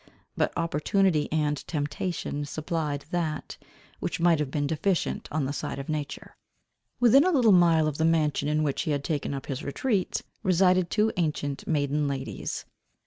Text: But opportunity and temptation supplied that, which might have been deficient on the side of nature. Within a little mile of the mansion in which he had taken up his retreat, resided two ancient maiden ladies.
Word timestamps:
But 0.35 0.51
opportunity 0.57 1.31
and 1.31 1.57
temptation 1.67 2.45
supplied 2.45 3.05
that, 3.11 3.59
which 3.99 4.19
might 4.19 4.39
have 4.39 4.49
been 4.49 4.65
deficient 4.65 5.27
on 5.31 5.45
the 5.45 5.53
side 5.53 5.77
of 5.77 5.89
nature. 5.89 6.35
Within 6.99 7.23
a 7.23 7.29
little 7.29 7.51
mile 7.51 7.87
of 7.87 7.99
the 7.99 8.03
mansion 8.05 8.47
in 8.49 8.63
which 8.63 8.81
he 8.81 8.89
had 8.89 9.03
taken 9.03 9.31
up 9.35 9.45
his 9.45 9.63
retreat, 9.63 10.23
resided 10.41 10.89
two 10.89 11.11
ancient 11.17 11.67
maiden 11.67 12.07
ladies. 12.07 12.65